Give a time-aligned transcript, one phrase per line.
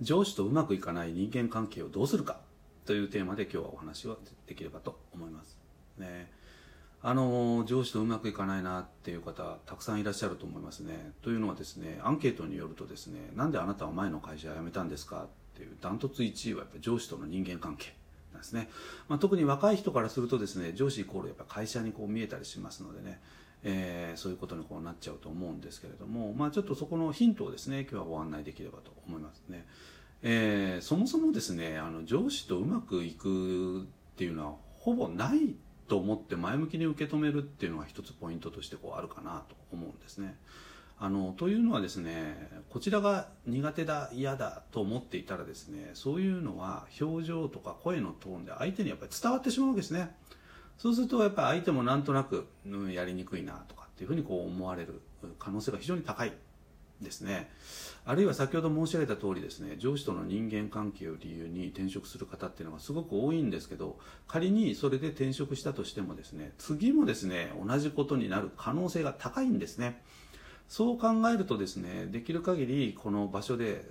[0.00, 2.40] 上司とうまくいかない人間関係をどうするか
[2.86, 5.58] というテーマで今日はお話をできればと思います。
[5.98, 6.30] ね、
[7.02, 11.12] あの上司とうまくいかないなっていう方たくさんいらっしゃると思いますね。
[11.22, 15.26] というのはですねアンケートによるとですねなんであなたは前の会社辞めたんですかっ
[15.56, 17.94] ていうダントツ1位はやっぱ上司との人間関係
[18.32, 18.68] なんですね、
[19.08, 23.20] まあ、特に若い人からするとですね上司イコールやっぱ会社にこう見えたりしますのでね
[23.64, 29.66] えー、そういうことにこうなっちゃうと思うんですけれども、まあ、ちょっとそこのヒントをですね今日はご案内できればと思いますね。
[30.22, 33.84] えー、そもそもですねあの上司とうまくいくっ
[34.16, 35.54] ていうのはほぼない
[35.86, 40.36] と思って前向きに受け止めるっていうのが一つポイントとしてこうあるかなと思うんですね。
[41.00, 50.16] あのというのはですねこちらが苦手だ嫌だと思っていたらですねそういうのは表情とか声のトーンで相手にやっぱり伝わってしまうわけですね。
[50.78, 55.00] そうするとやっぱり相手もなんとなく、うん、やりにくいなとかっていうふうにこう思われる
[55.38, 56.32] 可能性が非常に高い
[57.00, 57.50] ですね。
[58.04, 70.02] あるいは先ほど申し上げた通りですね、上司との人間関係を理由に転職する方っていうのがすごく多いんですけど、仮にそれで転職したとしてもですね、次もですね、同じことになる可能性が高いんですね。
[70.68, 73.84] そう考えるとですね、できる限りこの場所で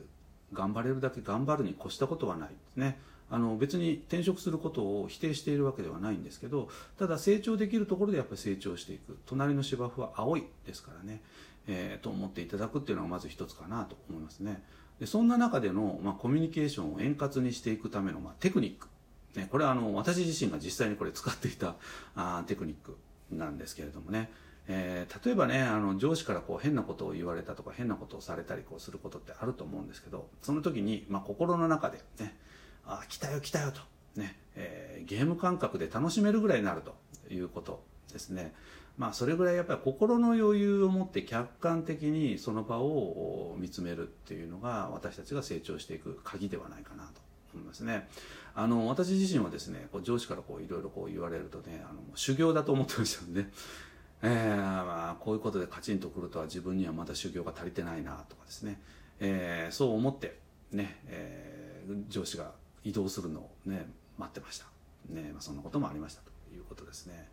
[0.53, 2.99] 頑張れるだけ頑張るに越したことはないですね。
[3.29, 9.17] あの別に転職することを否定しているわけではないんですけどただ成長できるところでやっぱり成長していく。
[9.25, 11.21] 隣の芝生は青いですからね、
[11.67, 14.63] えー、と思っていただくっていうのがまず一つかなと思いますね。
[14.99, 18.87] でそんな中での、まあ、コミュニケーションを円滑にしていくための、まあ、テクニック、
[19.39, 21.75] ね、これはあの私自身が実際にこれ使っていた
[22.15, 22.97] あテクニック
[23.31, 24.31] なんですけれどもね。
[24.69, 32.35] えー、例えばねあの上司からこう変なことを言われたとか変なことをされたりこうすることってあると思うんですけどその時に、まあ、心の中でね
[32.87, 33.81] あ来たよ来たよと、
[34.15, 36.95] ねえー、ゲーム感覚で楽しめるぐらいになると
[37.33, 38.53] いうことですね。
[38.97, 47.21] まあそれぐらいやっぱり心の余裕を持って客観的にその場を見つめるっていうのが私たちが成長していく鍵ではないかなと
[47.53, 48.07] 思いますね。
[48.55, 53.45] あの私自身はですねこう上司からこういろいろこう言われるとねあの修行だと思ってましたんで、
[54.23, 58.81] えー、まあ、こういうことでカチンとくるとは自分にはまだ修行が足りてないなとかですね、
[59.19, 60.39] えー、そう思って
[60.71, 62.51] ね、えー、上司が
[62.87, 63.85] 移動するのをね
[64.17, 64.65] 待ってました、
[65.09, 67.27] ねまあ、そんなこともありましたということですね。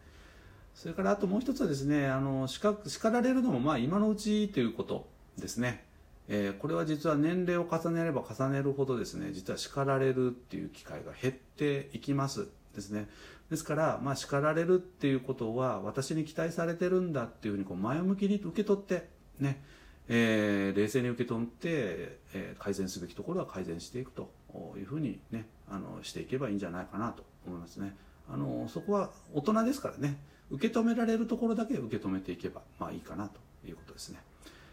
[0.75, 5.07] それからあともう一つはですねあの叱叱られるのもまあ今のうちということ
[5.39, 5.85] ですね、
[6.29, 13.09] えー、これは実は年齢を重ねれば重ねるほどですね実は叱られるっていう機会が減っていきますですね。
[13.51, 19.63] ですから、まあ、叱られるっていうことは私に期待されてるんだっていうふうにこう前向きに受け取ってね
[20.09, 24.31] えー、冷静に受け取って、えー、改善すべきところは改善していくと。
[24.79, 27.95] いうふうにねあのしていけばいいんじゃないかなと思いますね。
[28.33, 30.17] あのそこは大人ですからね。
[30.51, 34.21] 受け止められるところだけ受け止めていけばまあいいかなということですね。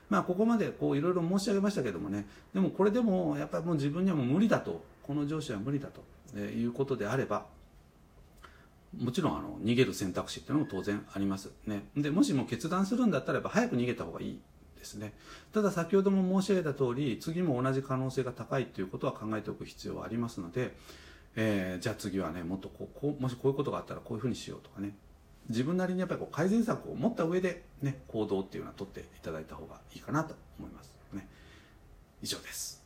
[0.09, 2.25] まあここまでこういろいろ申し上げましたけどもね。
[2.53, 4.83] でもこれでもやっぱりもう自分にはもう無理だと。
[5.03, 6.03] この上司は無理だと。
[6.35, 7.45] えいうことであれば
[8.97, 11.49] もちろんあの逃げる選択肢っていうのも当然あります。
[11.65, 11.85] ね。
[11.95, 14.39] でもしも決断するんだったらやっぱ早く逃げた方がいい。
[14.81, 15.13] ですね。
[15.53, 20.75] ただ先ほども申し上げた通り次も同じ可能性が高いということは考えておく必要はありますので、
[21.35, 24.95] えー、じゃあ次はねもっとこうもしこういうことがあったらこういうふうにしようとかね。
[25.49, 30.91] 自分なりにやっぱりこう改善策を持った上で、ね、行動っていうのは取っていただいた方がいいかなと思います。
[31.13, 31.27] ね。
[32.21, 32.80] 以上です。